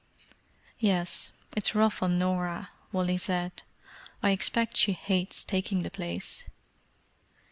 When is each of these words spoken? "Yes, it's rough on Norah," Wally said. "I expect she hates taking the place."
"Yes, 0.79 1.31
it's 1.55 1.75
rough 1.75 2.01
on 2.01 2.17
Norah," 2.17 2.71
Wally 2.91 3.17
said. 3.19 3.61
"I 4.23 4.31
expect 4.31 4.75
she 4.75 4.93
hates 4.93 5.43
taking 5.43 5.83
the 5.83 5.91
place." 5.91 6.49